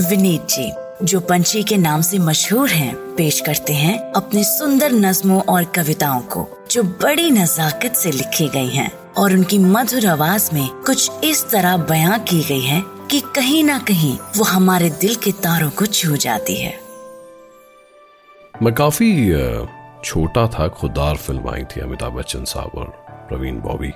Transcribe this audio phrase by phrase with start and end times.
[0.00, 0.72] विनीत जी
[1.04, 6.20] जो पंछी के नाम से मशहूर हैं, पेश करते हैं अपने सुंदर नज्मों और कविताओं
[6.20, 11.44] को जो बड़ी नजाकत से लिखी गई हैं और उनकी मधुर आवाज़ में कुछ इस
[11.50, 15.86] तरह बयां की गई है कि कहीं ना कहीं वो हमारे दिल के तारों को
[15.86, 16.78] छू जाती है।
[18.62, 19.10] मैं काफ़ी
[20.04, 22.86] छोटा था खुदार फ़िल्म आई थी अमिताभ बच्चन साहब और
[23.28, 23.92] प्रवीण बॉबी।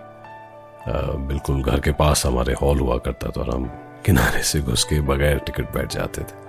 [1.28, 3.70] बिल्कुल घर के पास हमारे हॉल हुआ करता था और हम
[4.06, 6.42] किनारे से घुस के बगैर टिकट बैठ जाते थे।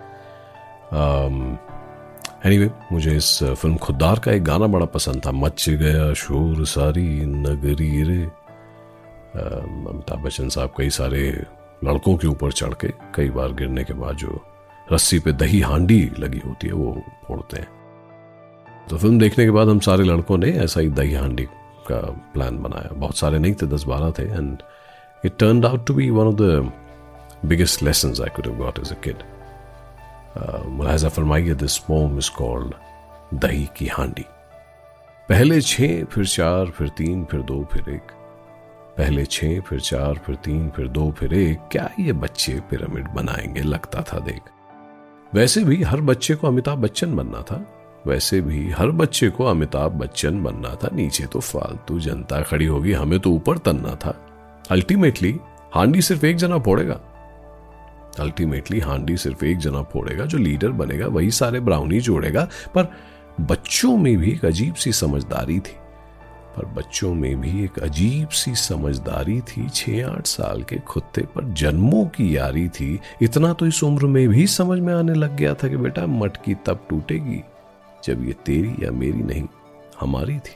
[2.45, 6.65] एनीवे anyway, मुझे इस फ़िल्म खुदार का एक गाना बड़ा पसंद था। मच गया शोर
[6.65, 8.21] सारी नगरी रे।
[9.35, 11.21] अमिताभ बच्चन साहब कई सारे
[11.83, 14.41] लड़कों के ऊपर चढ़ के कई बार गिरने के बाद जो
[14.91, 17.67] रस्सी पे दही हांडी लगी होती है वो फोड़ते हैं।
[18.89, 21.43] तो फ़िल्म देखने के बाद हम सारे लड़कों ने ऐसा ही दही हांडी
[21.91, 21.99] का
[22.33, 24.57] प्लान बनाया। बहुत सारे नहीं थे दस बारह थे and
[25.25, 26.71] it turn out to be one of the
[27.47, 29.23] biggest lesson I could have got as a kid
[30.69, 32.73] मुलाजा फरमाइए दिस पोम इज़ कॉल्ड
[33.33, 34.25] दही की हांडी।
[35.29, 38.11] पहले छह, फिर चार, फिर तीन, फिर दो, फिर एक।
[38.97, 43.61] पहले छह, फिर चार, फिर तीन, फिर दो, फिर एक। क्या ये बच्चे पिरामिड बनाएँगे,
[43.61, 44.41] लगता था देख।
[45.33, 47.65] वैसे भी हर बच्चे को अमिताभ बच्चन बनना था।
[48.07, 52.93] वैसे भी हर बच्चे को अमिताभ बच्चन बनना था। नीचे तो फालतू जनता खड़ी होगी,
[52.93, 54.15] हमें तो ऊपर तनना था।
[54.71, 55.39] अल्टीमेटली
[55.75, 56.99] हांडी सिर्फ़ एक जना फोड़ेगा।
[58.19, 62.91] अल्टीमेटली हांडी सिर्फ़ एक जना फोड़ेगा, जो लीडर बनेगा, वही सारे ब्राउनी जोड़ेगा। पर
[63.41, 65.73] बच्चों में भी एक अजीब सी समझदारी थी।
[66.57, 71.53] पर बच्चों में भी एक अजीब सी समझदारी थी। छह आठ साल के खुत्ते पर
[71.53, 75.53] जन्मों की यारी थी। इतना तो इस उम्र में भी समझ में आने लग गया
[75.53, 77.43] था कि बेटा मटकी तब टूटेगी।
[78.03, 79.47] जब ये तेरी या मेरी नहीं,
[79.99, 80.55] हमारी थी।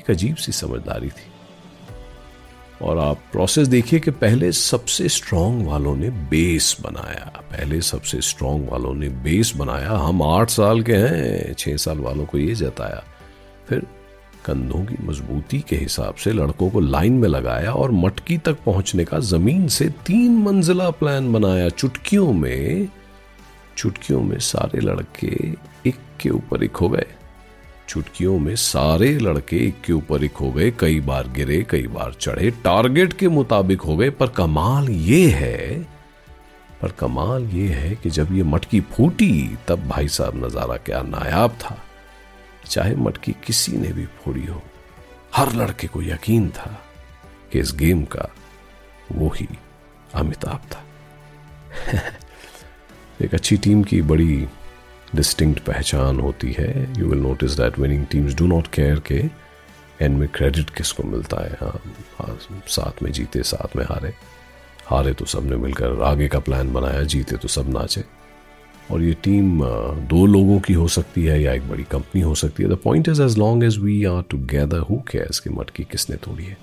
[0.00, 1.33] एक अजीब सी समझदारी थी।
[2.84, 8.68] और आप प्रोसेस देखिए कि पहले सबसे स्ट्रांग वालों ने बेस बनाया। पहले सबसे स्ट्रांग
[8.68, 13.04] वालों ने बेस बनाया। हम आठ साल के हैं छः साल वालों को ये जताया।
[13.68, 13.86] फिर
[14.44, 19.04] कंधों की मजबूती के हिसाब से लड़कों को लाइन में लगाया और मटकी तक पहुँचने
[19.04, 22.88] का ज़मीन से तीन मंजिला प्लान बनाया। चुटकियों में
[23.76, 25.52] चुटकियों में सारे लड़के
[25.88, 27.06] एक के ऊपर एक हो गए।
[27.88, 32.14] चुटकियों में सारे लड़के एक के ऊपर एक हो गए कई बार गिरे, कई बार
[32.20, 35.82] चढ़े। टारगेट के मुताबिक हो गए पर कमाल ये है,
[36.82, 41.50] पर कमाल ये है कि जब ये मटकी फूटी, तब भाई साहब नज़ारा क्या नायाब
[41.50, 41.78] था।
[42.66, 44.62] चाहे मटकी किसी ने भी फोड़ी हो,
[45.34, 46.80] हर लड़के को यकीन था
[47.52, 48.28] कि इस गेम का
[49.12, 49.48] वो ही
[50.14, 50.84] अमिताभ था।
[53.22, 54.46] एक अच्छी टीम की बड़ी
[55.14, 59.22] डिस्टिंक्ट पहचान होती है। You will notice that winning teams do not care के
[60.00, 61.80] एंड में क्रेडिट किसको मिलता है। हाँ
[62.18, 62.38] हाँ
[62.68, 64.12] साथ में जीते, साथ में हारे।
[64.86, 68.04] हारे तो सबने मिलकर आगे का प्लान बनाया, जीते तो सब नाचे।
[68.92, 69.60] और ये टीम
[70.08, 73.08] दो लोगों की हो सकती है या एक बड़ी कंपनी हो सकती है। The point
[73.08, 76.56] is as long as we are together who cares की मटकी किसने तोड़ी है?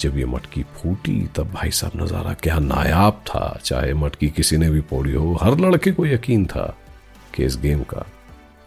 [0.00, 4.70] जब ये मटकी फूटी, तब भाई साहब नज़ारा क्या नायाब था। चाहे मटकी किसी ने
[4.70, 6.76] भी फोड़ी हो, हर लड़के को यकीन था।
[7.34, 8.06] कि इस गेम का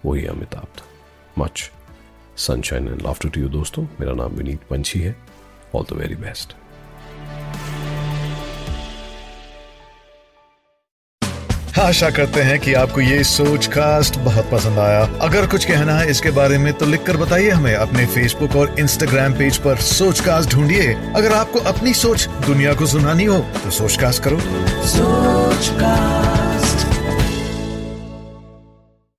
[0.05, 0.85] वही अमिताभ था।
[1.37, 1.69] Much
[2.37, 5.15] sunshine and laughter to you दोस्तों। मेरा नाम विनीत पंछी है।
[5.75, 6.55] ऑल द वेरी बेस्ट
[11.79, 16.09] आशा करते हैं कि आपको ये सोच कास्ट बहुत पसंद आया। अगर कुछ कहना है
[16.09, 20.51] इसके बारे में तो लिखकर बताइए हमें। अपने फेसबुक और इंस्टाग्राम पेज पर सोच कास्ट
[20.51, 24.39] ढूंढिए। अगर आपको अपनी सोच दुनिया को सुनानी हो तो सोच कास्ट करो।
[24.87, 26.32] सोच कास्ट